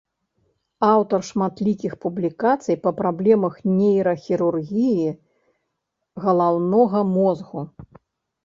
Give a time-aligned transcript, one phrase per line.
[0.91, 5.07] Аўтар шматлікіх публікацый па праблемах нейрахірургіі
[6.25, 7.61] галаўнога мозгу.